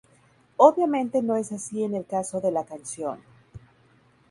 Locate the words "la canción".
2.51-3.19